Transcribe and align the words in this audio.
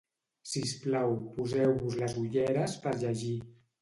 Sisplau, 0.51 1.13
poseu-vos 1.35 1.99
les 2.03 2.17
ulleres 2.25 2.77
per 2.87 2.95
llegir 3.05 3.35